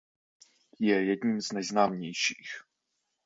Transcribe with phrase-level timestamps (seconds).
[0.79, 2.63] Je jedním z nejznámějších.